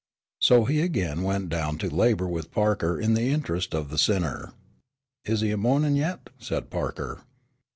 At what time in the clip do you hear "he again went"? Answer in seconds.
0.65-1.49